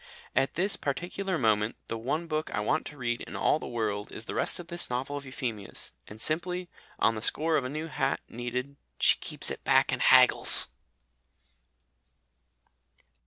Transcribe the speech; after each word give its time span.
At 0.35 0.55
this 0.55 0.77
particular 0.77 1.37
moment 1.37 1.75
the 1.85 1.95
one 1.95 2.25
book 2.25 2.49
I 2.55 2.59
want 2.59 2.87
to 2.87 2.97
read 2.97 3.21
in 3.21 3.35
all 3.35 3.59
the 3.59 3.67
world 3.67 4.11
is 4.11 4.25
the 4.25 4.33
rest 4.33 4.59
of 4.59 4.65
this 4.65 4.89
novel 4.89 5.15
of 5.15 5.27
Euphemia's. 5.27 5.91
And 6.07 6.19
simply, 6.19 6.69
on 6.97 7.13
the 7.13 7.21
score 7.21 7.55
of 7.55 7.63
a 7.63 7.69
new 7.69 7.85
hat 7.85 8.19
needed, 8.27 8.77
she 8.99 9.17
keeps 9.19 9.51
it 9.51 9.63
back 9.63 9.91
and 9.91 10.01
haggles! 10.01 10.69